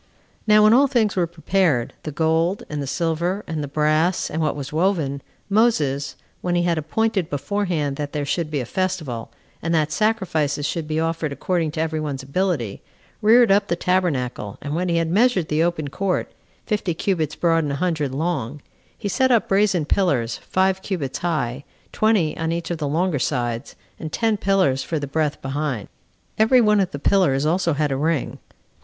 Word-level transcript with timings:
2. 0.47 0.47
Now 0.55 0.63
when 0.63 0.73
all 0.73 0.87
things 0.87 1.15
were 1.15 1.27
prepared, 1.27 1.93
the 2.01 2.11
gold, 2.11 2.63
and 2.71 2.81
the 2.81 2.87
silver, 2.87 3.43
and 3.45 3.63
the 3.63 3.67
brass, 3.67 4.31
and 4.31 4.41
what 4.41 4.55
was 4.55 4.73
woven, 4.73 5.21
Moses, 5.47 6.15
when 6.41 6.55
he 6.55 6.63
had 6.63 6.79
appointed 6.79 7.29
beforehand 7.29 7.97
that 7.97 8.11
there 8.11 8.25
should 8.25 8.49
be 8.49 8.59
a 8.61 8.65
festival, 8.65 9.31
and 9.61 9.75
that 9.75 9.91
sacrifices 9.91 10.65
should 10.67 10.87
be 10.87 10.99
offered 10.99 11.31
according 11.31 11.69
to 11.73 11.81
every 11.81 11.99
one's 11.99 12.23
ability, 12.23 12.81
reared 13.21 13.51
up 13.51 13.67
the 13.67 13.75
tabernacle 13.75 14.53
12 14.57 14.57
and 14.63 14.73
when 14.75 14.89
he 14.89 14.97
had 14.97 15.11
measured 15.11 15.49
the 15.49 15.61
open 15.61 15.89
court, 15.89 16.31
fifty 16.65 16.95
cubits 16.95 17.35
broad 17.35 17.63
and 17.63 17.73
a 17.73 17.75
hundred 17.75 18.11
long, 18.11 18.59
he 18.97 19.07
set 19.07 19.29
up 19.29 19.47
brazen 19.47 19.85
pillars, 19.85 20.37
five 20.39 20.81
cubits 20.81 21.19
high, 21.19 21.63
twenty 21.91 22.35
on 22.37 22.51
each 22.51 22.71
of 22.71 22.79
the 22.79 22.87
longer 22.87 23.19
sides, 23.19 23.75
and 23.99 24.11
ten 24.11 24.35
pillars 24.35 24.81
for 24.81 24.97
the 24.97 25.05
breadth 25.05 25.39
behind; 25.43 25.87
every 26.39 26.59
one 26.59 26.79
of 26.79 26.89
the 26.89 26.97
pillars 26.97 27.45
also 27.45 27.73
had 27.73 27.91
a 27.91 27.95
ring. 27.97 28.39